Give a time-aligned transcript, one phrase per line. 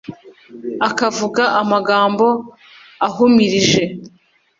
[0.87, 2.25] ukavuga amagambo
[3.07, 3.83] uhumirije